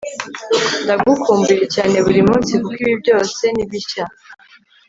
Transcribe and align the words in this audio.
ndagukumbuye 0.83 1.65
cyane 1.75 1.95
burimunsi, 2.05 2.51
kuko 2.63 2.77
ibi 2.83 2.95
byose 3.01 3.43
ni 3.55 3.63
bishya 3.69 4.05